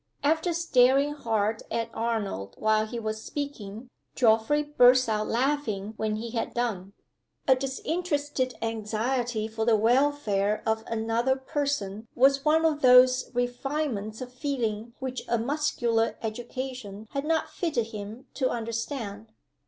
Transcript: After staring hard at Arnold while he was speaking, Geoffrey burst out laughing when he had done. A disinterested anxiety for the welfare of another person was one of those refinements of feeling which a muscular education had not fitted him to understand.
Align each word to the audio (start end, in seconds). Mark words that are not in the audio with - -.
After 0.23 0.51
staring 0.51 1.13
hard 1.13 1.61
at 1.69 1.91
Arnold 1.93 2.55
while 2.57 2.87
he 2.87 2.97
was 2.99 3.21
speaking, 3.23 3.87
Geoffrey 4.15 4.63
burst 4.63 5.07
out 5.07 5.27
laughing 5.27 5.93
when 5.95 6.15
he 6.15 6.31
had 6.31 6.55
done. 6.55 6.93
A 7.47 7.55
disinterested 7.55 8.55
anxiety 8.63 9.47
for 9.47 9.63
the 9.63 9.75
welfare 9.75 10.63
of 10.65 10.83
another 10.87 11.35
person 11.35 12.07
was 12.15 12.43
one 12.43 12.65
of 12.65 12.81
those 12.81 13.29
refinements 13.35 14.21
of 14.21 14.33
feeling 14.33 14.93
which 14.97 15.21
a 15.27 15.37
muscular 15.37 16.17
education 16.23 17.05
had 17.11 17.23
not 17.23 17.51
fitted 17.51 17.89
him 17.91 18.25
to 18.33 18.49
understand. 18.49 19.33